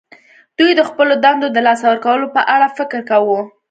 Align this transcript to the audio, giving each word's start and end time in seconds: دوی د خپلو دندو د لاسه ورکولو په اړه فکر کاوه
دوی 0.57 0.71
د 0.75 0.81
خپلو 0.89 1.13
دندو 1.23 1.47
د 1.51 1.57
لاسه 1.67 1.85
ورکولو 1.87 2.25
په 2.35 2.41
اړه 2.53 2.67
فکر 2.77 2.99
کاوه 3.09 3.41